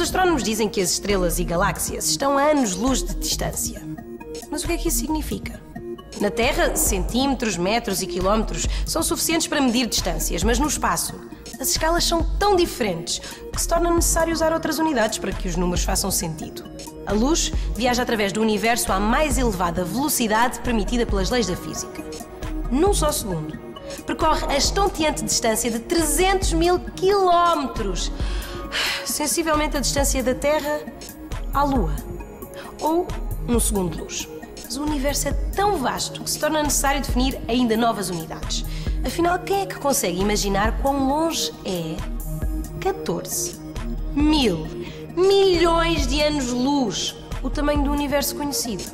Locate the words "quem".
39.38-39.62